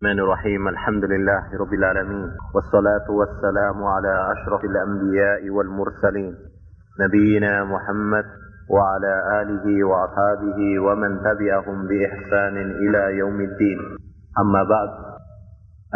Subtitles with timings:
[0.00, 0.68] الرحمن الرحيم.
[0.68, 2.28] الحمد لله رب العالمين.
[2.56, 6.34] والصلاة والسلام على أشرف الأنبياء والمرسلين.
[7.00, 8.26] نبينا محمد
[8.70, 13.78] وعلى آله وأصحابه ومن تبعهم بإحسان إلى يوم الدين.
[14.40, 14.90] أما بعد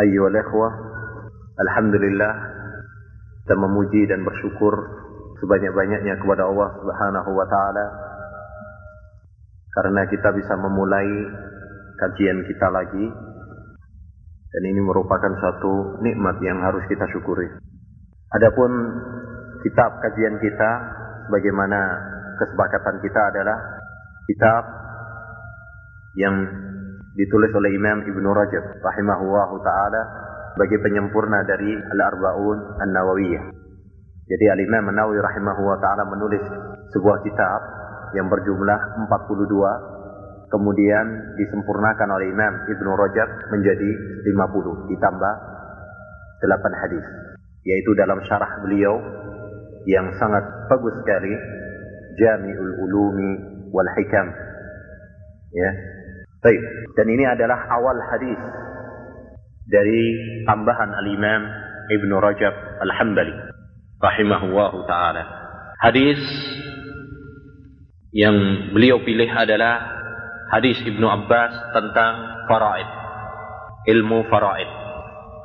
[0.05, 0.69] أيها الإخوة
[1.65, 2.33] الحمد لله
[3.41, 4.75] kita memuji dan bersyukur
[5.41, 7.87] sebanyak-banyaknya kepada Allah Subhanahu wa taala
[9.73, 11.09] karena kita bisa memulai
[12.05, 13.33] kajian kita lagi.
[14.55, 17.51] Dan ini merupakan satu nikmat yang harus kita syukuri.
[18.39, 18.71] Adapun
[19.67, 20.71] kitab kajian kita
[21.27, 21.81] bagaimana
[22.39, 23.59] kesepakatan kita adalah
[24.31, 24.63] kitab
[26.15, 26.35] yang
[27.19, 30.03] ditulis oleh Imam Ibnu Rajab rahimahullahu taala
[30.55, 33.45] sebagai penyempurna dari Al-Arba'un An-Nawawiyah.
[34.25, 36.43] Jadi Al-Imam An-Nawawi rahimahullah taala menulis
[36.95, 37.61] sebuah kitab
[38.15, 40.04] yang berjumlah 42
[40.49, 43.91] kemudian disempurnakan oleh Imam Ibnu Rajab menjadi
[44.29, 45.35] 50 ditambah
[46.43, 47.07] 8 hadis.
[47.65, 49.01] Yaitu dalam syarah beliau
[49.89, 51.33] yang sangat bagus sekali
[52.21, 53.33] Jami'ul Ulumi
[53.73, 54.29] wal Hikam.
[55.55, 55.71] Ya.
[56.45, 56.61] Baik.
[57.01, 58.37] Dan ini adalah awal hadis
[59.65, 60.03] dari
[60.45, 61.43] tambahan al-Imam
[61.89, 62.53] Ibnu Rajab
[62.85, 63.33] Al-Hambali
[64.01, 65.25] rahimahullahu taala.
[65.81, 66.21] Hadis
[68.15, 68.37] yang
[68.77, 69.94] beliau pilih adalah
[70.55, 72.87] hadis Ibnu Abbas tentang faraid,
[73.91, 74.71] ilmu faraid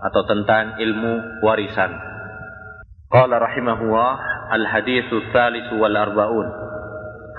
[0.06, 1.98] atau tentang ilmu warisan.
[3.10, 4.12] Qala rahimahullah
[4.54, 6.46] al-haditsu tsalitsu wal arbaun.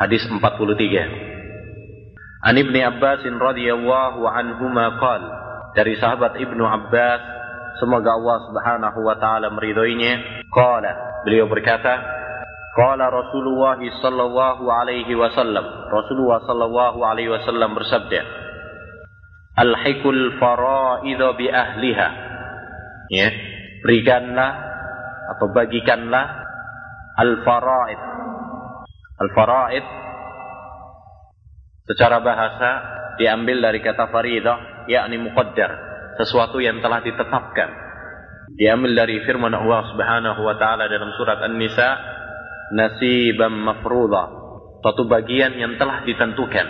[0.02, 2.42] Hadis 43.
[2.42, 5.30] An Ibnu Abbas radhiyallahu anhuma qala
[5.78, 7.22] dari sahabat Ibnu Abbas
[7.78, 12.19] semoga Allah Subhanahu wa taala meridhoinya qala beliau berkata
[12.80, 15.92] Qala Rasulullah sallallahu alaihi wasallam.
[15.92, 18.24] Rasulullah sallallahu alaihi wasallam bersabda,
[19.60, 22.08] "Alhiqul faraidha bi ahliha."
[23.12, 23.28] Ya,
[23.84, 24.50] berikanlah
[25.36, 26.24] atau bagikanlah
[27.20, 28.00] al-faraid.
[29.28, 29.84] Al-faraid
[31.84, 32.70] secara bahasa
[33.20, 35.70] diambil dari kata faridah, yakni muqaddar,
[36.16, 37.68] sesuatu yang telah ditetapkan.
[38.56, 42.19] Diambil dari firman Allah Subhanahu wa taala dalam surat An-Nisa
[42.70, 44.24] nasiban mafruḍa,
[44.80, 46.66] suatu bagian yang telah ditentukan.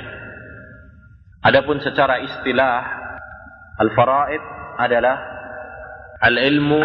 [1.40, 2.84] Adapun secara istilah
[3.80, 4.42] al-faraid
[4.76, 5.16] adalah
[6.20, 6.84] al-ilmu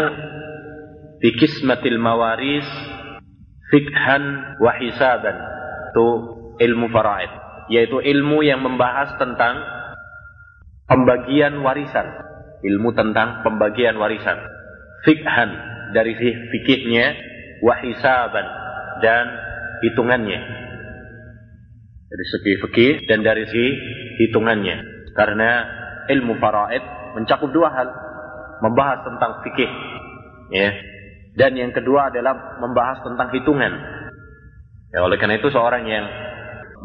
[1.19, 2.67] fi kismatil mawaris
[3.71, 4.23] fikhan
[4.59, 5.35] wa hisaban.
[5.91, 6.07] Itu
[6.59, 7.31] ilmu faraid,
[7.71, 9.59] yaitu ilmu yang membahas tentang
[10.87, 12.07] pembagian warisan,
[12.63, 14.39] ilmu tentang pembagian warisan.
[15.03, 15.49] Fikhan
[15.91, 16.15] dari
[16.51, 17.15] fikihnya
[17.63, 18.64] wa hisaban
[19.03, 19.25] dan
[19.83, 20.39] hitungannya.
[22.05, 23.67] Dari segi fikih dan dari segi
[24.23, 25.09] hitungannya.
[25.15, 25.49] Karena
[26.11, 26.83] ilmu faraid
[27.19, 27.87] mencakup dua hal.
[28.63, 29.71] Membahas tentang fikih.
[30.55, 30.69] Ya.
[31.35, 33.73] Dan yang kedua adalah membahas tentang hitungan.
[34.95, 36.07] Ya, oleh karena itu seorang yang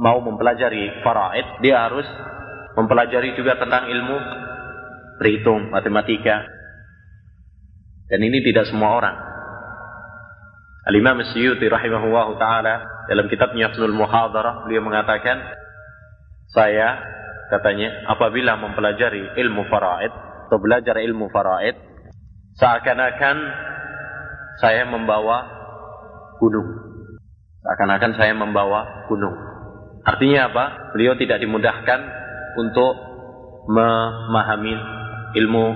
[0.02, 2.02] mau mempelajari faraid, dia harus
[2.74, 4.16] mempelajari juga tentang ilmu
[5.22, 6.42] berhitung, matematika.
[8.10, 9.29] Dan ini tidak semua orang.
[10.90, 12.74] Al-Imam Suyuti rahimahullah ta'ala
[13.06, 15.38] dalam kitabnya Asnul Muhadarah beliau mengatakan
[16.50, 16.98] saya
[17.46, 20.10] katanya apabila mempelajari ilmu faraid
[20.50, 21.78] atau belajar ilmu faraid
[22.58, 23.36] seakan-akan
[24.58, 25.46] saya membawa
[26.42, 26.66] gunung.
[27.62, 29.38] Seakan-akan saya membawa gunung.
[30.02, 30.90] Artinya apa?
[30.90, 32.00] Beliau tidak dimudahkan
[32.58, 32.98] untuk
[33.70, 34.74] memahami
[35.38, 35.66] ilmu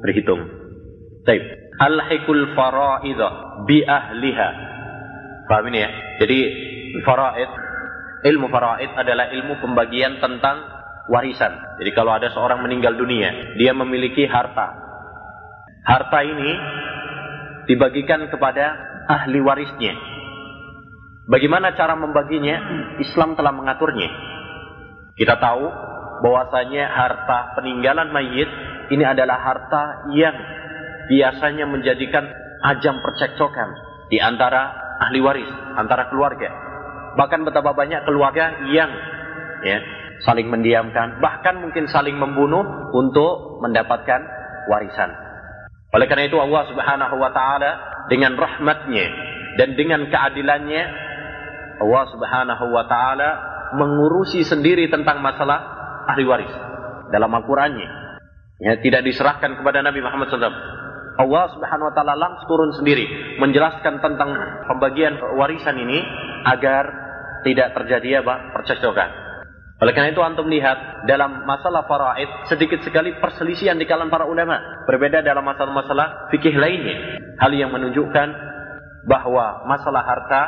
[0.00, 0.48] berhitung.
[1.28, 4.48] Baik alhiqul faraidah bi ahliha.
[5.46, 5.90] Paham ini ya?
[6.24, 6.38] Jadi
[7.04, 7.50] faraid
[8.26, 10.64] ilmu faraid adalah ilmu pembagian tentang
[11.06, 11.78] warisan.
[11.78, 14.74] Jadi kalau ada seorang meninggal dunia, dia memiliki harta.
[15.86, 16.50] Harta ini
[17.70, 18.74] dibagikan kepada
[19.06, 19.94] ahli warisnya.
[21.26, 22.86] Bagaimana cara membaginya?
[23.02, 24.10] Islam telah mengaturnya.
[25.14, 25.66] Kita tahu
[26.22, 28.50] bahwasanya harta peninggalan mayit
[28.94, 29.82] ini adalah harta
[30.14, 30.34] yang
[31.10, 32.26] biasanya menjadikan
[32.66, 33.68] ajang percekcokan
[34.10, 36.50] di antara ahli waris, antara keluarga.
[37.16, 38.90] Bahkan betapa banyak keluarga yang
[39.64, 39.78] ya,
[40.24, 44.20] saling mendiamkan, bahkan mungkin saling membunuh untuk mendapatkan
[44.68, 45.10] warisan.
[45.94, 47.70] Oleh karena itu Allah Subhanahu wa taala
[48.12, 49.06] dengan rahmatnya
[49.56, 50.84] dan dengan keadilannya
[51.80, 53.30] Allah Subhanahu wa taala
[53.76, 55.58] mengurusi sendiri tentang masalah
[56.06, 56.52] ahli waris
[57.10, 57.88] dalam Al-Qur'annya.
[58.56, 60.75] Ya, tidak diserahkan kepada Nabi Muhammad SAW.
[61.16, 63.08] Allah Subhanahu wa taala langsung turun sendiri
[63.40, 64.30] menjelaskan tentang
[64.68, 66.04] pembagian warisan ini
[66.44, 66.84] agar
[67.44, 68.52] tidak terjadi apa?
[68.52, 69.10] percekcokan.
[69.76, 74.56] Oleh karena itu antum lihat dalam masalah faraid sedikit sekali perselisihan di kalangan para ulama.
[74.88, 77.20] Berbeda dalam masalah-masalah fikih lainnya.
[77.36, 78.28] Hal yang menunjukkan
[79.04, 80.42] bahwa masalah harta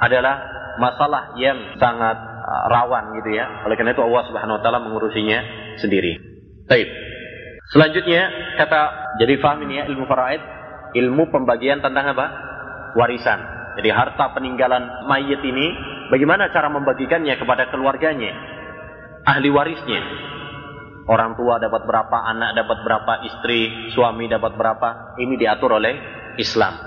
[0.00, 0.36] adalah
[0.80, 3.64] masalah yang sangat uh, rawan gitu ya.
[3.68, 5.38] Oleh karena itu Allah Subhanahu wa taala mengurusinya
[5.80, 6.16] sendiri.
[6.64, 6.88] Baik.
[7.70, 8.22] Selanjutnya
[8.60, 8.80] kata
[9.18, 10.42] jadi faham ini ya ilmu faraid,
[10.94, 12.26] ilmu pembagian tentang apa?
[12.94, 13.40] Warisan.
[13.76, 18.30] Jadi harta peninggalan mayit ini Bagaimana cara membagikannya kepada keluarganya?
[19.26, 20.02] Ahli warisnya.
[21.06, 25.18] Orang tua dapat berapa, anak dapat berapa, istri, suami dapat berapa.
[25.18, 25.94] Ini diatur oleh
[26.38, 26.78] Islam.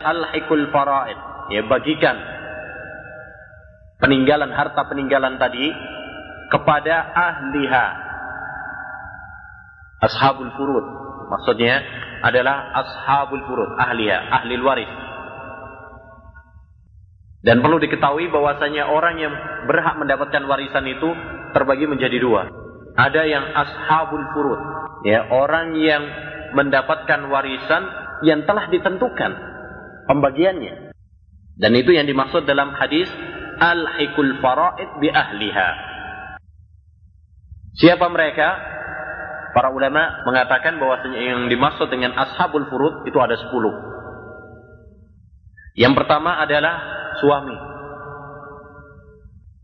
[0.00, 1.18] Al-hikul faraid.
[1.52, 2.16] Ya, bagikan
[4.00, 5.68] peninggalan harta peninggalan tadi
[6.48, 7.86] kepada ahliha.
[10.02, 10.86] Ashabul furud.
[11.30, 11.78] Maksudnya
[12.26, 14.90] adalah ashabul furud, ahliha, ahli waris.
[17.42, 19.34] Dan perlu diketahui bahwasanya orang yang
[19.66, 21.10] berhak mendapatkan warisan itu
[21.54, 22.50] terbagi menjadi dua.
[22.94, 24.60] Ada yang ashabul furud,
[25.02, 26.02] ya, orang yang
[26.54, 27.82] mendapatkan warisan
[28.22, 29.32] yang telah ditentukan
[30.06, 30.94] pembagiannya.
[31.58, 33.10] Dan itu yang dimaksud dalam hadis
[33.58, 35.70] al-hikul faraid bi ahliha.
[37.72, 38.71] Siapa mereka?
[39.52, 43.72] Para ulama mengatakan bahwasanya yang dimaksud dengan ashabul furud itu ada sepuluh.
[45.76, 46.80] Yang pertama adalah
[47.20, 47.56] suami.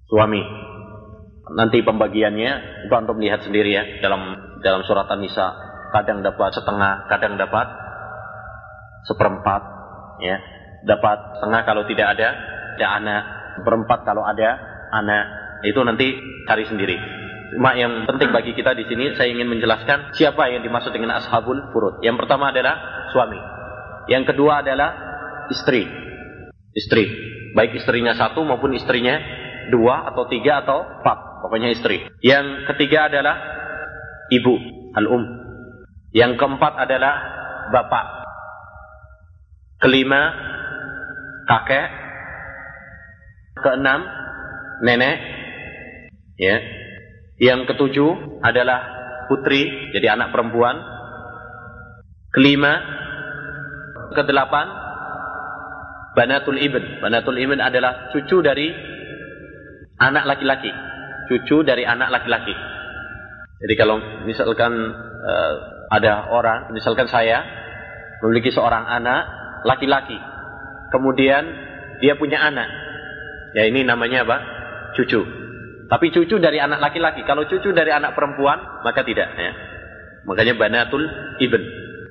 [0.09, 0.43] Suami.
[1.57, 5.57] Nanti pembagiannya itu antum lihat sendiri ya dalam dalam surat An-Nisa
[5.89, 7.67] kadang dapat setengah, kadang dapat
[9.09, 9.63] seperempat
[10.21, 10.37] ya.
[10.79, 12.29] Dapat setengah kalau tidak ada
[12.79, 13.23] ada anak,
[13.59, 14.49] seperempat kalau ada
[14.93, 15.25] anak.
[15.65, 16.15] Itu nanti
[16.47, 17.18] cari sendiri.
[17.49, 21.73] Cuma yang penting bagi kita di sini saya ingin menjelaskan siapa yang dimaksud dengan ashabul
[21.73, 22.05] furud.
[22.05, 23.41] Yang pertama adalah suami.
[24.09, 24.91] Yang kedua adalah
[25.49, 25.89] istri.
[26.77, 27.29] Istri
[27.59, 29.21] baik istrinya satu maupun istrinya
[29.73, 32.07] dua atau tiga atau empat, pokoknya istri.
[32.25, 33.37] Yang ketiga adalah
[34.33, 34.55] ibu,
[34.97, 35.25] al-um.
[36.13, 37.15] Yang keempat adalah
[37.69, 38.07] bapak.
[39.79, 40.23] Kelima,
[41.47, 41.89] kakek.
[43.59, 44.07] Keenam,
[44.87, 45.19] nenek.
[46.39, 46.63] Ya.
[47.39, 48.79] Yang ketujuh adalah
[49.31, 50.75] putri, jadi anak perempuan.
[52.35, 52.83] Kelima,
[54.13, 54.67] kedelapan
[56.19, 56.99] Banatul Ibn.
[56.99, 58.75] Banatul Ibn adalah cucu dari
[60.03, 60.71] anak laki-laki.
[61.31, 62.55] Cucu dari anak laki-laki.
[63.59, 64.73] Jadi kalau misalkan
[65.23, 65.55] uh,
[65.95, 67.43] ada orang, misalkan saya
[68.23, 69.31] memiliki seorang anak
[69.63, 70.19] laki-laki,
[70.91, 71.47] kemudian
[71.99, 72.67] dia punya anak,
[73.55, 74.39] ya ini namanya apa?
[74.95, 75.48] Cucu.
[75.89, 77.25] Tapi cucu dari anak laki-laki.
[77.25, 79.33] Kalau cucu dari anak perempuan, maka tidak.
[79.35, 79.53] Ya.
[80.29, 81.05] Makanya banatul
[81.41, 81.63] ibn.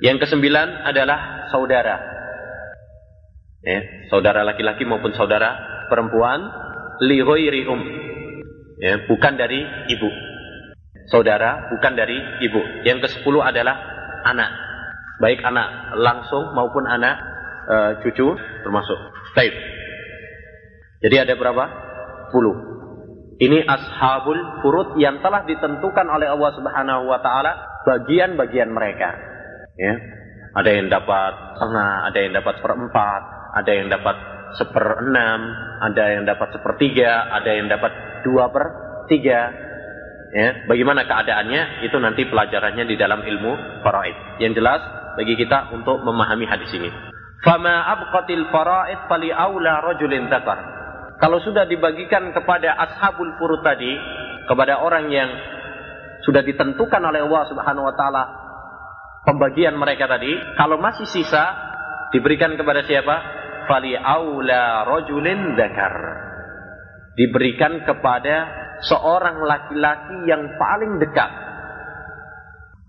[0.02, 2.18] Yang kesembilan adalah saudara
[3.68, 5.56] ya, saudara laki-laki maupun saudara
[5.92, 6.40] perempuan
[7.04, 7.82] li ghairi um
[8.80, 9.60] ya, bukan dari
[9.92, 10.10] ibu
[11.12, 13.76] saudara bukan dari ibu yang ke-10 adalah
[14.28, 14.52] anak
[15.24, 17.16] baik anak langsung maupun anak
[17.64, 19.00] e, cucu termasuk
[19.34, 19.56] baik
[21.00, 21.64] jadi ada berapa
[22.36, 22.77] 10
[23.38, 29.14] ini ashabul furud yang telah ditentukan oleh Allah Subhanahu wa taala bagian-bagian mereka
[29.78, 29.94] ya
[30.58, 33.22] ada yang dapat setengah ada yang dapat seperempat
[33.58, 34.16] ada yang dapat
[34.56, 35.42] seperenam,
[35.84, 37.92] ada yang dapat sepertiga, ada yang dapat
[38.24, 38.66] dua per
[39.12, 39.52] tiga.
[40.28, 44.44] Ya, bagaimana keadaannya itu nanti pelajarannya di dalam ilmu faraid.
[44.44, 44.82] Yang jelas
[45.16, 46.92] bagi kita untuk memahami hadis ini.
[47.42, 50.77] Fama abqatil faraid fali aula rajulin takar.
[51.18, 53.90] Kalau sudah dibagikan kepada ashabul furud tadi,
[54.46, 55.30] kepada orang yang
[56.22, 58.24] sudah ditentukan oleh Allah Subhanahu wa taala
[59.26, 61.58] pembagian mereka tadi, kalau masih sisa
[62.14, 63.38] diberikan kepada siapa?
[63.68, 65.94] fali aula rajulin zakar
[67.20, 68.48] diberikan kepada
[68.80, 71.32] seorang laki-laki yang paling dekat.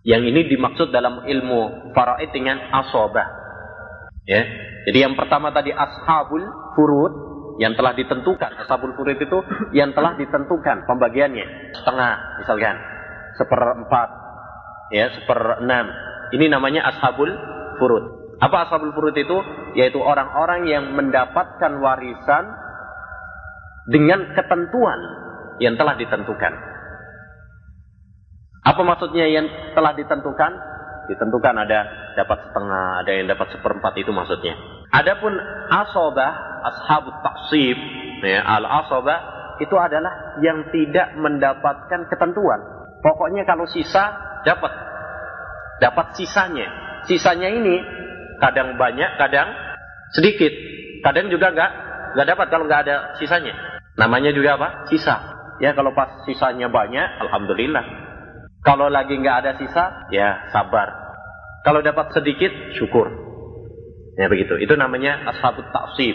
[0.06, 3.26] Yang ini dimaksud dalam ilmu faraid dengan asobah.
[4.24, 4.46] Ya
[4.88, 7.12] jadi yang pertama tadi ashabul furud
[7.58, 9.38] yang telah ditentukan ashabul furud itu
[9.74, 12.76] yang telah ditentukan pembagiannya setengah misalkan
[13.34, 14.08] seperempat
[14.94, 15.86] ya seperenam
[16.32, 17.30] ini namanya ashabul
[17.82, 19.38] furud apa ashabul furud itu?
[19.74, 22.44] Yaitu orang-orang yang mendapatkan warisan
[23.90, 24.98] dengan ketentuan
[25.58, 26.52] yang telah ditentukan.
[28.62, 30.52] Apa maksudnya yang telah ditentukan?
[31.08, 34.54] Ditentukan ada dapat setengah, ada yang dapat seperempat itu maksudnya.
[34.92, 35.34] Adapun
[35.72, 37.76] asobah, ashabut taksib,
[38.22, 42.60] ya, al asobah itu adalah yang tidak mendapatkan ketentuan.
[43.02, 44.14] Pokoknya kalau sisa
[44.46, 44.70] dapat,
[45.82, 46.66] dapat sisanya.
[47.06, 47.82] Sisanya ini
[48.38, 49.48] kadang banyak, kadang
[50.14, 50.50] sedikit.
[51.02, 51.70] Kadang juga nggak
[52.14, 53.54] nggak dapat kalau nggak ada sisanya.
[53.98, 54.68] Namanya juga apa?
[54.90, 55.38] Sisa.
[55.58, 57.82] Ya kalau pas sisanya banyak, alhamdulillah.
[58.62, 60.94] Kalau lagi nggak ada sisa, ya sabar.
[61.66, 63.10] Kalau dapat sedikit, syukur.
[64.18, 64.58] Ya begitu.
[64.58, 66.14] Itu namanya ashabut taksib.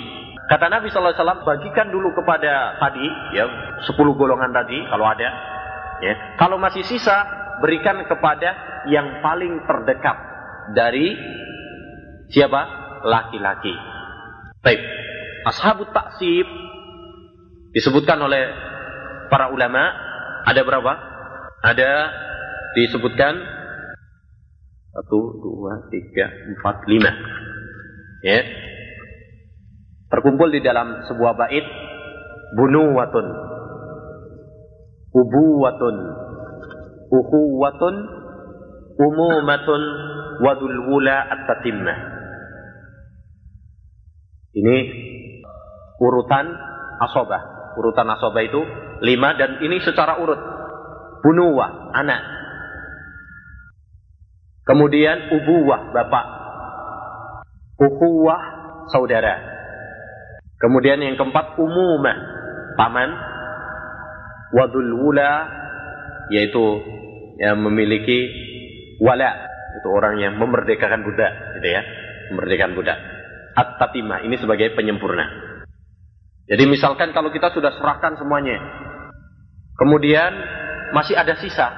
[0.53, 3.01] Kata Nabi SAW, bagikan dulu kepada tadi,
[3.33, 3.49] ya,
[3.89, 5.25] 10 golongan tadi, kalau ada.
[5.97, 6.37] Ya.
[6.37, 7.25] Kalau masih sisa,
[7.57, 8.53] berikan kepada
[8.85, 10.13] yang paling terdekat
[10.77, 11.09] dari
[12.29, 12.85] siapa?
[13.01, 13.73] Laki-laki.
[14.61, 14.77] Baik.
[15.49, 16.45] Ashabut taksib
[17.73, 18.53] disebutkan oleh
[19.33, 19.89] para ulama
[20.45, 20.93] ada berapa?
[21.65, 21.91] Ada
[22.77, 23.41] disebutkan
[24.93, 27.11] satu, dua, tiga, empat, lima.
[28.21, 28.72] Ya.
[30.13, 31.65] Terkumpul di dalam sebuah bait
[32.53, 33.27] bunuwatun,
[35.09, 35.95] ubuwatun,
[37.09, 37.95] ukhuwatun,
[39.01, 39.81] umumatun,
[40.37, 41.99] wadul wula at-tatimmah.
[44.53, 44.77] Ini
[45.97, 46.45] urutan
[47.09, 47.73] asobah.
[47.73, 48.61] Urutan asobah itu
[49.01, 50.37] lima dan ini secara urut.
[51.25, 52.21] Bunuwah, anak.
[54.61, 56.25] Kemudian ubuwah, bapak.
[57.81, 58.41] Ukhuwah,
[58.93, 59.52] saudara.
[60.63, 62.17] Kemudian yang keempat umumah,
[62.79, 63.11] paman.
[64.55, 65.49] Wadul wula,
[66.31, 66.63] yaitu
[67.35, 68.31] yang memiliki
[69.03, 69.51] wala.
[69.75, 71.83] Itu orang yang memerdekakan budak, gitu ya.
[72.31, 72.95] Memerdekakan budak.
[73.59, 75.27] At-tatimah, ini sebagai penyempurna.
[76.47, 78.55] Jadi misalkan kalau kita sudah serahkan semuanya,
[79.75, 80.31] kemudian
[80.95, 81.71] masih ada sisa,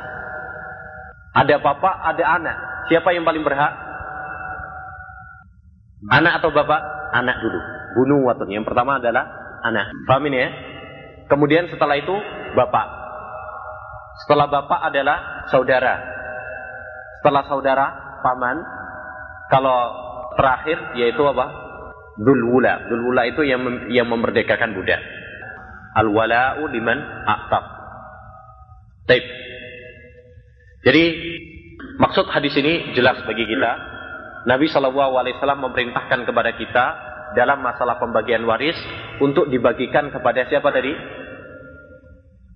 [1.34, 2.58] ada bapak, ada anak,
[2.92, 3.74] siapa yang paling berhak?
[6.12, 6.82] Anak atau bapak?
[7.18, 7.75] Anak dulu.
[7.96, 8.52] Bunuh watun.
[8.52, 9.24] Yang pertama adalah
[9.64, 9.96] anak.
[10.04, 10.50] Paham ini ya?
[11.32, 12.14] Kemudian setelah itu
[12.54, 12.88] bapak.
[14.24, 15.96] Setelah bapak adalah saudara.
[17.20, 17.86] Setelah saudara
[18.22, 18.60] paman.
[19.48, 19.78] Kalau
[20.36, 21.46] terakhir yaitu apa?
[22.20, 22.86] Dulwula.
[22.92, 25.00] Dulwula itu yang mem yang memerdekakan budak.
[25.96, 27.64] Al-wala'u liman a'tab.
[29.08, 29.24] Taib.
[30.86, 31.04] Jadi
[31.98, 33.72] maksud hadis ini jelas bagi kita.
[34.46, 36.86] Nabi Shallallahu Alaihi Wasallam memerintahkan kepada kita
[37.36, 38.76] dalam masalah pembagian waris
[39.22, 40.96] untuk dibagikan kepada siapa tadi?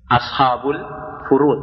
[0.09, 0.79] Ashabul
[1.29, 1.59] furud.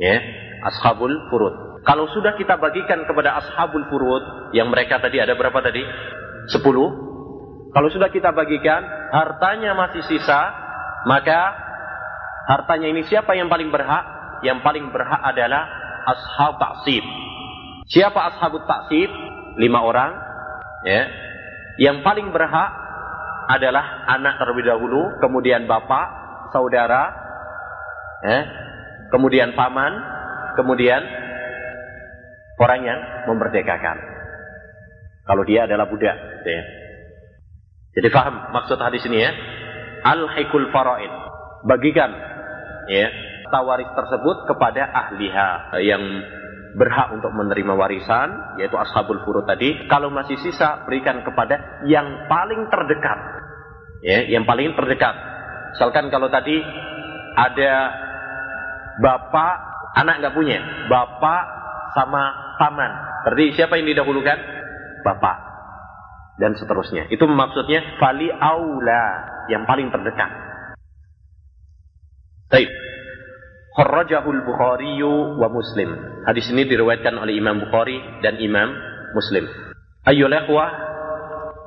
[0.00, 0.18] Ya,
[0.66, 1.84] ashabul furud.
[1.86, 5.84] Kalau sudah kita bagikan kepada ashabul furud, yang mereka tadi ada berapa tadi?
[6.50, 6.88] sepuluh.
[7.74, 10.40] Kalau sudah kita bagikan, hartanya masih sisa,
[11.04, 11.52] maka
[12.48, 14.04] hartanya ini siapa yang paling berhak?
[14.40, 15.66] Yang paling berhak adalah
[16.06, 17.04] ashab taksib.
[17.90, 19.10] Siapa ashabut taksib?
[19.60, 20.12] Lima orang.
[20.86, 21.08] Ya.
[21.76, 22.70] Yang paling berhak
[23.46, 26.06] adalah anak terlebih dahulu, kemudian bapak,
[26.50, 27.14] saudara,
[28.24, 28.38] ya.
[29.12, 29.92] kemudian paman,
[30.56, 31.02] kemudian
[32.58, 33.98] orang yang memerdekakan.
[35.26, 36.16] Kalau dia adalah budak.
[36.46, 36.62] Ya.
[37.98, 39.30] Jadi paham maksud hadis ini ya.
[40.06, 41.10] Al-hikul faraid.
[41.66, 42.14] Bagikan
[42.86, 43.10] ya
[43.50, 46.02] tawaris tersebut kepada ahliha yang
[46.76, 52.68] berhak untuk menerima warisan yaitu ashabul furud tadi kalau masih sisa berikan kepada yang paling
[52.68, 53.18] terdekat
[54.04, 55.16] ya yang paling terdekat
[55.72, 56.60] misalkan kalau tadi
[57.36, 57.72] ada
[59.00, 59.54] bapak
[59.96, 60.60] anak nggak punya
[60.92, 61.42] bapak
[61.96, 62.92] sama paman
[63.24, 64.38] berarti siapa yang didahulukan
[65.00, 65.46] bapak
[66.36, 67.08] dan seterusnya.
[67.08, 69.04] Itu maksudnya fali aula
[69.48, 70.30] yang paling terdekat.
[72.52, 72.70] Baik.
[73.76, 75.04] Kharrajahul Bukhari
[75.36, 75.92] wa Muslim.
[76.24, 78.72] Hadis ini diriwayatkan oleh Imam Bukhari dan Imam
[79.12, 79.44] Muslim.
[80.08, 80.70] Ayyul ikhwah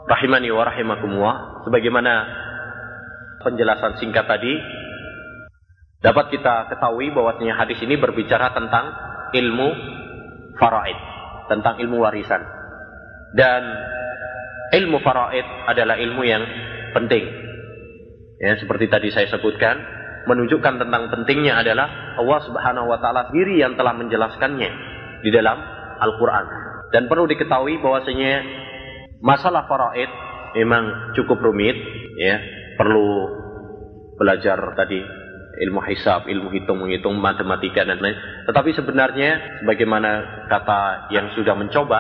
[0.10, 2.14] rahimani wa rahimakumullah sebagaimana
[3.46, 4.58] penjelasan singkat tadi
[6.02, 8.90] dapat kita ketahui bahwasanya hadis ini berbicara tentang
[9.38, 9.70] ilmu
[10.58, 10.98] faraid,
[11.46, 12.42] tentang ilmu warisan.
[13.38, 13.62] Dan
[14.82, 16.42] ilmu faraid adalah ilmu yang
[16.98, 17.30] penting.
[18.42, 23.80] Ya, seperti tadi saya sebutkan, menunjukkan tentang pentingnya adalah Allah Subhanahu wa taala sendiri yang
[23.80, 24.72] telah menjelaskannya
[25.24, 25.58] di dalam
[26.00, 26.46] Al-Qur'an.
[26.90, 28.44] Dan perlu diketahui bahwasanya
[29.22, 30.10] masalah faraid
[30.58, 31.78] memang cukup rumit,
[32.18, 32.38] ya.
[32.80, 33.28] Perlu
[34.16, 35.00] belajar tadi
[35.60, 38.16] ilmu hisab, ilmu hitung, menghitung matematika dan lain.
[38.48, 40.12] Tetapi sebenarnya sebagaimana
[40.48, 42.00] kata yang sudah mencoba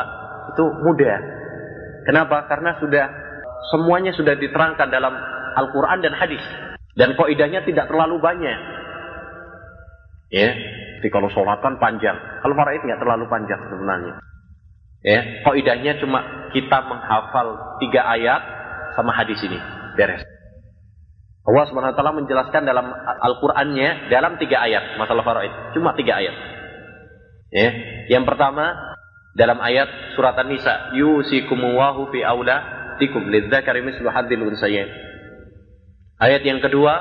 [0.55, 1.17] itu mudah.
[2.07, 2.47] Kenapa?
[2.47, 3.05] Karena sudah
[3.75, 5.13] semuanya sudah diterangkan dalam
[5.59, 6.41] Al-Quran dan hadis.
[6.97, 8.59] Dan koidahnya tidak terlalu banyak.
[10.29, 10.49] Ya,
[11.01, 12.17] jadi kalau sholat kan panjang.
[12.43, 14.15] Kalau faraid nggak terlalu panjang sebenarnya.
[14.99, 18.41] Ya, koidahnya cuma kita menghafal tiga ayat
[18.99, 19.57] sama hadis ini.
[19.95, 20.21] Beres.
[21.49, 22.93] Allah SWT menjelaskan dalam
[23.25, 25.73] Al-Qur'annya dalam tiga ayat masalah faraid.
[25.73, 26.35] Cuma tiga ayat.
[27.49, 27.69] Ya.
[28.11, 28.77] Yang pertama
[29.33, 35.08] dalam ayat surat An-Nisa, yusikumullahu fi auladikum lidzakari mislu hadzil unsayain.
[36.19, 36.99] Ayat yang kedua,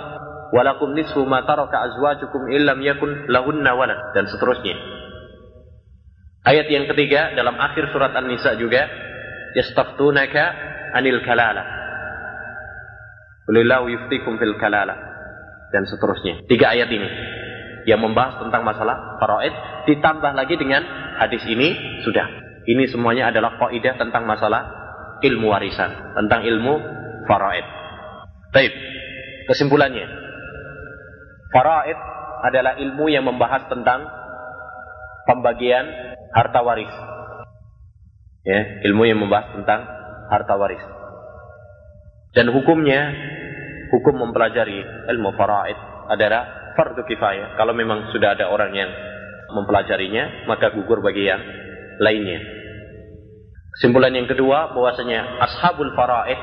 [0.54, 4.78] walakum nisfu ma taraka azwajukum illam yakun lahunna walad dan seterusnya.
[6.46, 8.86] Ayat yang ketiga dalam akhir surat An-Nisa juga
[9.58, 10.44] yastaftunaka
[10.94, 11.66] anil kalala.
[13.44, 14.94] Qulillahu yuftikum fil kalala
[15.74, 16.46] dan seterusnya.
[16.46, 17.08] Tiga ayat ini
[17.84, 19.52] yang membahas tentang masalah faraid
[19.88, 20.84] ditambah lagi dengan
[21.18, 22.46] hadis ini sudah.
[22.68, 24.62] Ini semuanya adalah kaidah tentang masalah
[25.24, 26.74] ilmu warisan, tentang ilmu
[27.24, 27.64] faraid.
[28.52, 28.97] Baik.
[29.48, 30.06] Kesimpulannya,
[31.56, 31.98] faraid
[32.44, 34.04] adalah ilmu yang membahas tentang
[35.24, 35.88] pembagian
[36.36, 36.92] harta waris.
[38.44, 39.88] Ya, ilmu yang membahas tentang
[40.28, 40.84] harta waris.
[42.36, 43.08] Dan hukumnya,
[43.88, 44.84] hukum mempelajari
[45.16, 45.76] ilmu faraid
[46.12, 47.56] adalah fardu kifayah.
[47.56, 48.90] Kalau memang sudah ada orang yang
[49.52, 51.40] mempelajarinya, maka gugur bagi yang
[52.04, 52.40] lainnya.
[53.78, 56.36] Kesimpulan yang kedua, bahwasanya ashabul faraid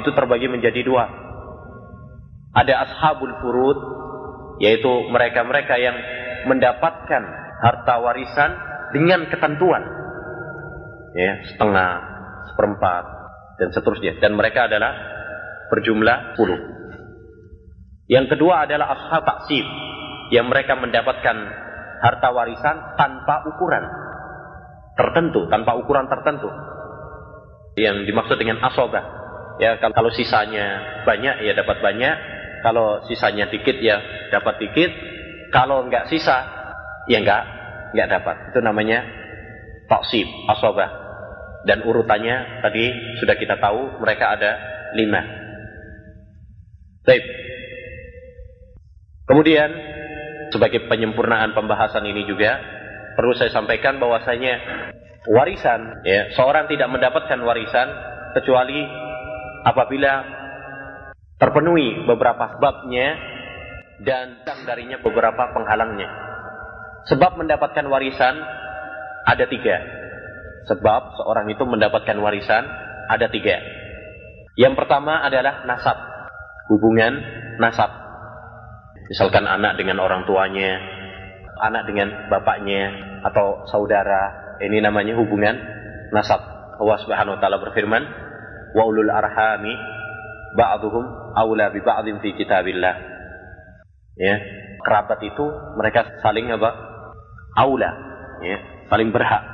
[0.00, 1.25] itu terbagi menjadi dua.
[2.56, 3.78] Ada ashabul furud,
[4.64, 5.96] yaitu mereka-mereka yang
[6.48, 7.22] mendapatkan
[7.60, 8.50] harta warisan
[8.96, 9.84] dengan ketentuan.
[11.12, 11.92] Ya, setengah,
[12.52, 13.04] seperempat,
[13.60, 14.16] dan seterusnya.
[14.24, 14.92] Dan mereka adalah
[15.68, 16.60] berjumlah puluh.
[18.08, 19.66] Yang kedua adalah ashab taksib,
[20.32, 21.36] yang mereka mendapatkan
[22.00, 23.84] harta warisan tanpa ukuran
[24.96, 26.48] tertentu, tanpa ukuran tertentu.
[27.76, 29.04] Yang dimaksud dengan asobah.
[29.60, 32.16] Ya, kalau sisanya banyak ya dapat banyak,
[32.66, 34.02] kalau sisanya dikit ya
[34.34, 34.90] dapat dikit,
[35.54, 36.42] kalau enggak sisa
[37.06, 37.46] ya enggak
[37.94, 38.36] enggak dapat.
[38.50, 39.06] Itu namanya
[39.86, 41.06] taksib, asobah.
[41.62, 42.90] Dan urutannya tadi
[43.22, 44.58] sudah kita tahu mereka ada
[44.98, 45.22] lima.
[47.06, 47.22] Baik.
[49.30, 49.70] Kemudian
[50.50, 52.58] sebagai penyempurnaan pembahasan ini juga
[53.14, 54.58] perlu saya sampaikan bahwasanya
[55.30, 57.88] warisan ya seorang tidak mendapatkan warisan
[58.34, 58.82] kecuali
[59.66, 60.35] apabila
[61.36, 63.16] terpenuhi beberapa sebabnya
[64.04, 66.08] dan darinya beberapa penghalangnya.
[67.06, 68.34] Sebab mendapatkan warisan
[69.24, 69.76] ada tiga.
[70.66, 72.66] Sebab seorang itu mendapatkan warisan
[73.06, 73.62] ada tiga.
[74.58, 75.94] Yang pertama adalah nasab.
[76.66, 77.22] Hubungan
[77.62, 77.92] nasab.
[79.06, 80.82] Misalkan anak dengan orang tuanya,
[81.62, 82.90] anak dengan bapaknya,
[83.22, 84.58] atau saudara.
[84.58, 85.54] Ini namanya hubungan
[86.10, 86.42] nasab.
[86.76, 88.02] Allah subhanahu wa ta'ala berfirman,
[88.74, 89.72] Wa ulul arhami
[90.58, 92.96] ba'duhum awla bi ba'din fi kitabillah.
[94.16, 94.36] Ya,
[94.80, 95.44] kerabat itu
[95.76, 96.72] mereka saling apa?
[97.60, 97.90] Aula,
[98.40, 99.44] ya, saling berhak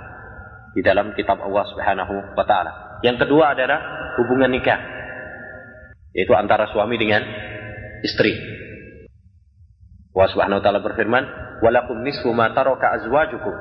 [0.73, 3.03] di dalam kitab Allah Subhanahu wa taala.
[3.03, 3.83] Yang kedua adalah
[4.23, 4.79] hubungan nikah.
[6.15, 7.25] Yaitu antara suami dengan
[8.07, 8.37] istri.
[10.13, 11.25] Allah Subhanahu wa taala berfirman,
[11.65, 13.55] "Walakum nisfu ma taraka azwajukum."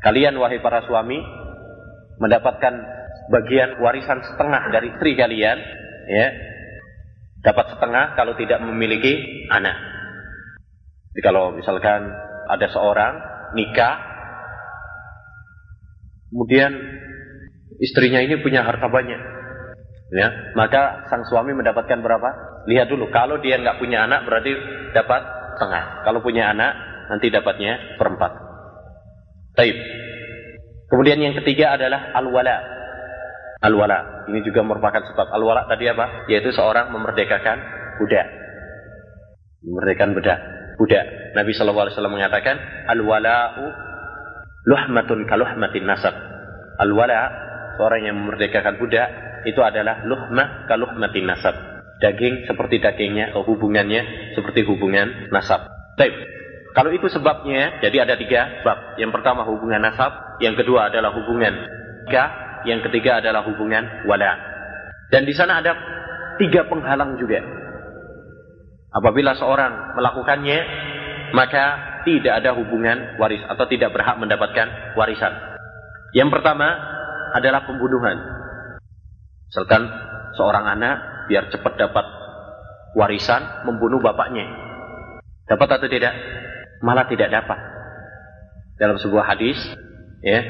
[0.00, 1.20] Kalian wahai para suami
[2.16, 2.74] mendapatkan
[3.28, 5.58] bagian warisan setengah dari istri kalian,
[6.08, 6.28] ya.
[7.40, 9.76] Dapat setengah kalau tidak memiliki anak.
[11.10, 12.06] Jadi kalau misalkan
[12.46, 13.16] ada seorang
[13.56, 14.10] nikah
[16.30, 16.70] Kemudian
[17.82, 19.20] istrinya ini punya harta banyak.
[20.10, 22.62] Ya, maka sang suami mendapatkan berapa?
[22.70, 23.10] Lihat dulu.
[23.10, 24.54] Kalau dia nggak punya anak berarti
[24.94, 25.22] dapat
[25.58, 26.06] setengah.
[26.06, 26.72] Kalau punya anak
[27.10, 28.32] nanti dapatnya perempat.
[29.58, 29.74] Taib.
[30.90, 32.69] Kemudian yang ketiga adalah al-wala.
[33.60, 34.24] Al-wala.
[34.32, 36.24] Ini juga merupakan sebab al-wala tadi apa?
[36.32, 37.58] Yaitu seorang memerdekakan
[38.00, 38.26] budak.
[39.60, 40.38] Memerdekakan budak.
[40.80, 41.04] Budak.
[41.36, 42.56] Nabi Wasallam mengatakan
[42.88, 43.64] al-wala'u
[44.64, 46.12] luhmatun kaluhmatin nasab.
[46.80, 47.28] Al-wala,
[47.76, 49.08] seorang yang memerdekakan budak,
[49.44, 51.52] itu adalah luhmah kaluhmatin nasab.
[52.00, 55.68] Daging seperti dagingnya, hubungannya seperti hubungan nasab.
[56.00, 56.16] Baik.
[56.72, 58.96] Kalau itu sebabnya, jadi ada tiga bab.
[58.96, 61.52] Yang pertama hubungan nasab, yang kedua adalah hubungan
[62.08, 64.36] nikah, yang ketiga adalah hubungan wala.
[65.10, 65.72] Dan di sana ada
[66.38, 67.42] tiga penghalang juga.
[68.90, 70.58] Apabila seorang melakukannya,
[71.30, 71.64] maka
[72.02, 75.30] tidak ada hubungan waris atau tidak berhak mendapatkan warisan.
[76.10, 76.68] Yang pertama
[77.36, 78.18] adalah pembunuhan.
[79.46, 79.86] Misalkan
[80.34, 82.06] seorang anak biar cepat dapat
[82.98, 84.46] warisan membunuh bapaknya.
[85.46, 86.14] Dapat atau tidak?
[86.82, 87.58] Malah tidak dapat.
[88.78, 89.58] Dalam sebuah hadis,
[90.24, 90.40] ya,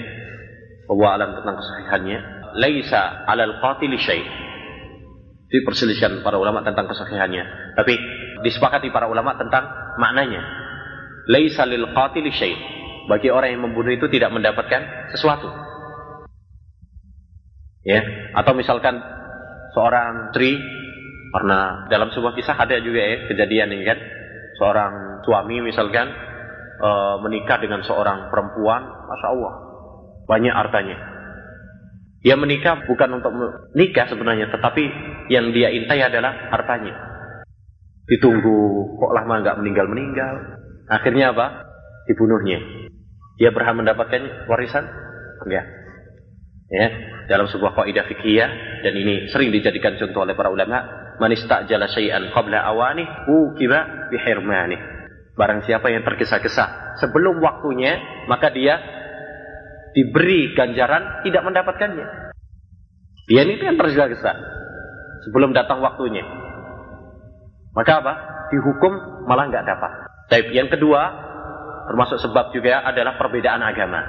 [0.90, 2.18] bahwa alam tentang kesahihannya,
[2.59, 4.26] laisa alal qatil syai.
[5.46, 7.79] Itu perselisihan para ulama tentang kesahihannya.
[7.79, 7.94] Tapi
[8.42, 9.70] disepakati para ulama tentang
[10.03, 10.42] maknanya
[11.31, 12.59] laisa lil qatil syai.
[13.07, 15.46] Bagi orang yang membunuh itu tidak mendapatkan sesuatu.
[17.87, 18.03] Ya,
[18.35, 18.98] atau misalkan
[19.72, 20.59] seorang istri
[21.31, 23.98] karena dalam sebuah kisah ada juga ya kejadian ini kan
[24.59, 26.12] seorang suami misalkan
[26.76, 26.90] e,
[27.24, 29.69] menikah dengan seorang perempuan, masya Allah
[30.30, 30.96] banyak hartanya.
[32.22, 33.34] Dia menikah bukan untuk
[33.74, 34.84] menikah sebenarnya, tetapi
[35.26, 36.94] yang dia intai adalah hartanya.
[38.06, 38.58] Ditunggu
[38.94, 40.34] kok lama nggak meninggal-meninggal.
[40.86, 41.66] Akhirnya apa?
[42.06, 42.62] Dibunuhnya.
[43.42, 44.84] Dia berhak mendapatkan warisan?
[45.42, 45.66] Enggak.
[46.70, 46.86] Ya,
[47.26, 48.46] dalam sebuah kaidah fikih
[48.86, 50.86] dan ini sering dijadikan contoh oleh para ulama,
[51.18, 54.78] man istajala syai'an qabla awani ukiba bihirmani.
[55.34, 58.99] Barang siapa yang tergesa-gesa sebelum waktunya, maka dia
[59.96, 62.07] diberi ganjaran tidak mendapatkannya.
[63.31, 64.33] Dia ini yang tergesa-gesa
[65.26, 66.26] sebelum datang waktunya.
[67.70, 68.12] Maka apa?
[68.50, 69.92] Dihukum malah nggak dapat.
[70.26, 71.00] Tapi yang kedua,
[71.87, 74.03] termasuk sebab juga adalah perbedaan agama.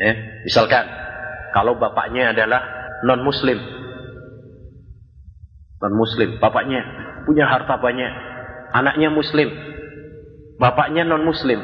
[0.00, 0.16] Ya,
[0.48, 0.88] misalkan
[1.52, 2.64] kalau bapaknya adalah
[3.04, 3.60] non muslim.
[5.80, 6.80] Non muslim, bapaknya
[7.28, 8.12] punya harta banyak,
[8.72, 9.48] anaknya muslim.
[10.56, 11.60] Bapaknya non muslim.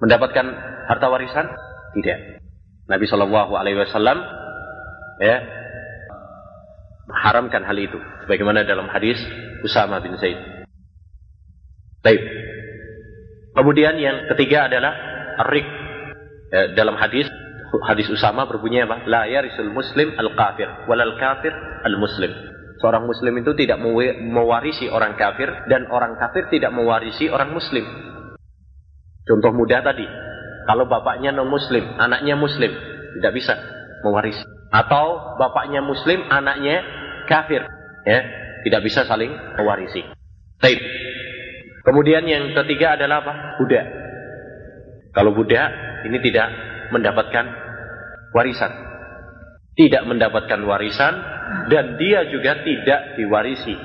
[0.00, 1.46] Mendapatkan harta warisan?
[1.94, 2.18] Tidak.
[2.90, 4.20] Nabi Shallallahu alaihi wasallam
[5.22, 5.40] ya
[7.08, 9.16] mengharamkan hal itu sebagaimana dalam hadis
[9.64, 10.36] Usama bin Zaid.
[12.04, 12.20] Baik.
[13.54, 14.92] Kemudian yang ketiga adalah
[15.48, 15.84] rik
[16.54, 17.26] Eh, dalam hadis
[17.82, 19.02] hadis Usama berbunyi apa?
[19.10, 21.50] La yarisul muslim al kafir walal kafir
[21.82, 22.30] al muslim.
[22.78, 23.82] Seorang muslim itu tidak
[24.22, 27.82] mewarisi orang kafir dan orang kafir tidak mewarisi orang muslim.
[29.24, 30.04] Contoh mudah tadi,
[30.64, 32.72] kalau bapaknya non muslim, anaknya muslim,
[33.20, 33.54] tidak bisa
[34.00, 34.44] mewarisi.
[34.72, 36.80] Atau bapaknya muslim, anaknya
[37.28, 37.62] kafir,
[38.08, 38.20] ya,
[38.64, 40.00] tidak bisa saling mewarisi.
[40.58, 40.80] Baik.
[41.84, 43.34] Kemudian yang ketiga adalah apa?
[43.60, 43.86] Budak.
[45.12, 45.68] Kalau budak
[46.08, 46.48] ini tidak
[46.90, 47.44] mendapatkan
[48.32, 48.72] warisan.
[49.74, 51.14] Tidak mendapatkan warisan
[51.68, 53.76] dan dia juga tidak diwarisi.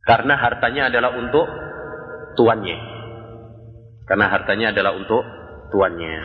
[0.00, 1.44] Karena hartanya adalah untuk
[2.40, 2.78] tuannya.
[4.08, 5.37] Karena hartanya adalah untuk
[5.70, 6.16] tuannya.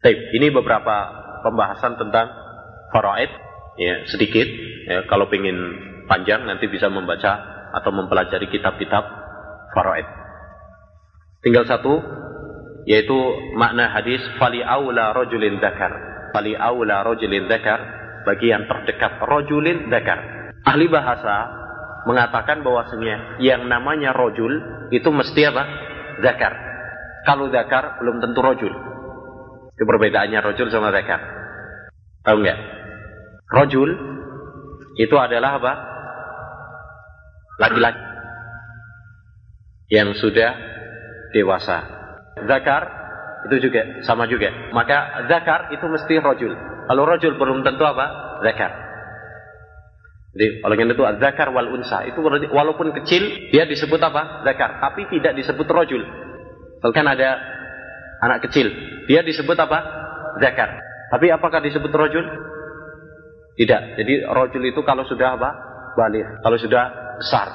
[0.00, 0.96] Baik, ini beberapa
[1.44, 2.32] pembahasan tentang
[2.88, 3.30] faraid
[3.80, 4.48] ya sedikit
[4.88, 5.56] ya kalau ingin
[6.08, 7.38] panjang nanti bisa membaca
[7.70, 9.04] atau mempelajari kitab-kitab
[9.76, 10.08] faraid.
[11.40, 12.00] Tinggal satu
[12.88, 13.16] yaitu
[13.56, 15.92] makna hadis fali aula rojulin dakar
[16.32, 17.80] fali aula rojulin dakar
[18.24, 21.60] bagi yang terdekat rojulin dakar ahli bahasa
[22.08, 25.64] mengatakan bahwasanya yang namanya rojul itu mesti apa?
[26.20, 26.52] Dakar
[27.24, 28.72] kalau dakar belum tentu rojul
[29.80, 31.24] itu perbedaannya rojul sama dakar
[32.20, 32.58] tahu nggak
[33.48, 33.88] rojul
[35.00, 35.72] itu adalah apa
[37.56, 38.04] laki-laki
[39.88, 40.52] yang sudah
[41.32, 42.00] dewasa
[42.44, 43.00] zakar
[43.48, 44.52] itu juga sama juga.
[44.76, 46.52] Maka zakar itu mesti rojul.
[46.90, 48.36] Kalau rojul belum tentu apa?
[48.44, 48.72] Zakar.
[50.30, 52.22] Jadi oleh karena itu zakar wal unsa itu
[52.54, 54.44] walaupun kecil dia disebut apa?
[54.46, 56.02] Zakar, tapi tidak disebut rojul.
[56.84, 57.30] Bahkan ada
[58.20, 58.70] anak kecil,
[59.08, 59.78] dia disebut apa?
[60.38, 60.70] Zakar.
[61.10, 62.22] Tapi apakah disebut rojul?
[63.58, 63.82] Tidak.
[63.98, 65.50] Jadi rojul itu kalau sudah apa?
[65.98, 66.40] Balik.
[66.40, 66.84] Kalau sudah
[67.18, 67.48] besar.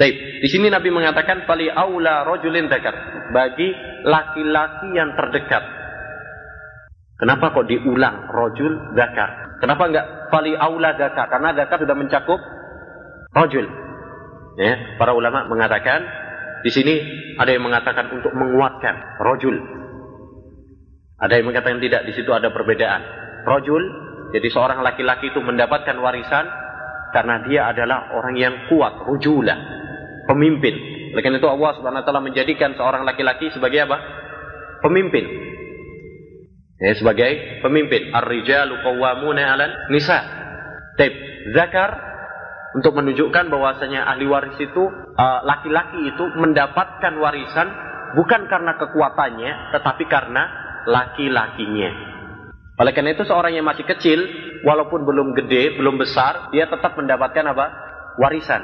[0.00, 2.96] Baik, di sini Nabi mengatakan pali aula rojulin dekat
[3.36, 3.68] bagi
[4.08, 5.60] laki-laki yang terdekat.
[7.20, 9.60] Kenapa kok diulang rojul zakar?
[9.60, 11.28] Kenapa enggak pali aula zakar?
[11.28, 12.40] Karena zakar sudah mencakup
[13.36, 13.68] rojul.
[14.56, 16.00] Ya, para ulama mengatakan
[16.60, 16.94] di sini
[17.40, 19.56] ada yang mengatakan untuk menguatkan rojul.
[21.20, 23.02] Ada yang mengatakan tidak, di situ ada perbedaan.
[23.44, 23.82] Rojul,
[24.32, 26.48] jadi seorang laki-laki itu mendapatkan warisan
[27.12, 29.58] karena dia adalah orang yang kuat, rujulah
[30.28, 30.74] pemimpin.
[31.10, 33.98] Oleh karena itu Allah Subhanahu wa taala menjadikan seorang laki-laki sebagai apa?
[34.80, 35.24] Pemimpin.
[36.80, 38.08] Ya, sebagai pemimpin.
[38.14, 40.18] Ar-rijalu qawwamuna 'alan nisa.
[40.96, 41.12] Taib.
[41.52, 42.09] Zakar
[42.70, 44.82] untuk menunjukkan bahwasanya ahli waris itu
[45.18, 47.68] uh, laki-laki uh, itu mendapatkan warisan
[48.14, 50.42] bukan karena kekuatannya tetapi karena
[50.86, 51.90] laki-lakinya.
[52.78, 54.22] Oleh karena itu seorang yang masih kecil
[54.64, 57.66] walaupun belum gede, belum besar, dia tetap mendapatkan apa?
[58.18, 58.60] warisan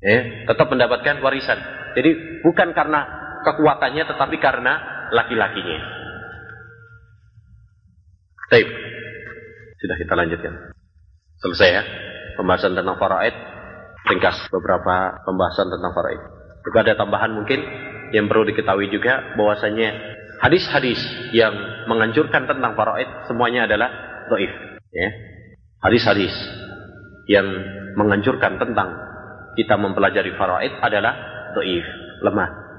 [0.00, 1.58] eh, tetap mendapatkan warisan.
[1.96, 3.06] Jadi bukan karena
[3.44, 4.72] kekuatannya tetapi karena
[5.12, 5.80] laki-lakinya.
[8.50, 8.68] Baik.
[9.80, 10.52] Sudah kita lanjutkan.
[11.40, 11.82] Selesai ya
[12.40, 13.36] pembahasan tentang faraid.
[14.08, 16.20] Ringkas beberapa pembahasan tentang faraid.
[16.64, 17.60] Juga ada tambahan mungkin
[18.16, 19.92] yang perlu diketahui juga bahwasanya
[20.40, 20.98] hadis-hadis
[21.36, 21.52] yang
[21.84, 23.92] menganjurkan tentang faraid semuanya adalah
[24.32, 24.50] doif.
[24.90, 25.08] Ya.
[25.84, 26.32] Hadis-hadis
[27.28, 27.46] yang
[27.94, 28.88] menganjurkan tentang
[29.54, 31.12] kita mempelajari faraid adalah
[31.52, 31.84] doif,
[32.24, 32.69] lemah.